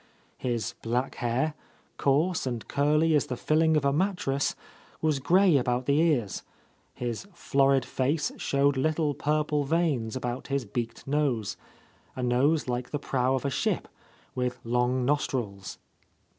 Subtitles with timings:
[0.39, 1.53] His black hair,
[1.97, 4.55] coarse and curly as the filling of a mattress,
[4.99, 6.41] was grey about the ears,
[6.95, 11.55] his florid face showed little purple veins about his beaked nose,—
[12.15, 13.87] a nose like the prow of a ship,
[14.33, 15.77] with long nostrils.